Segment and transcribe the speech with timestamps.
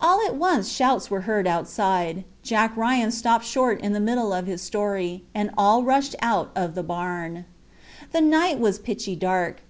[0.00, 2.24] All at once shouts were heard outside.
[2.42, 6.74] Jack Ryan stopped short in the middle of his story, and all rushed out of
[6.74, 7.44] the barn.
[8.10, 9.60] The night was pitchy dark.